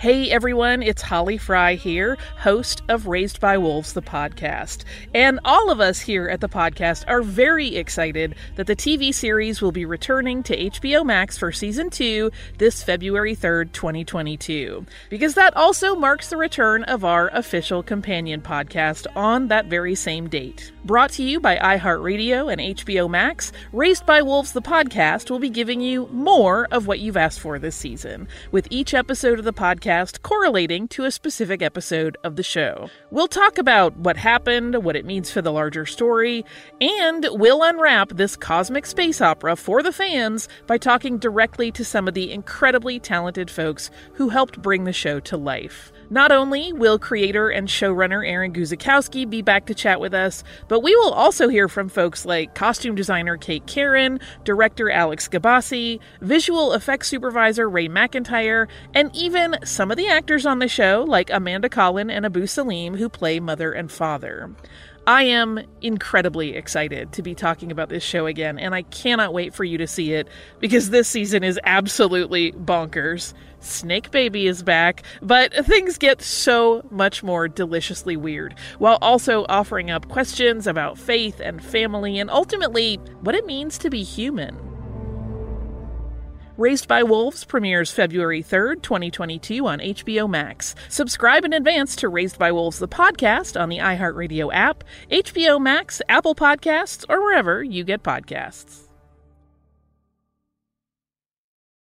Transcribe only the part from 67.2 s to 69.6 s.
be talking about this show again, and I cannot wait